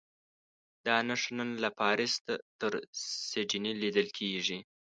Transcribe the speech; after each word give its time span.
دا 0.85 0.97
نښه 1.07 1.31
نن 1.37 1.49
له 1.63 1.69
پاریس 1.79 2.13
تر 2.59 2.71
سیډني 3.29 3.73
لیدل 3.81 4.07
کېږي. 4.17 4.59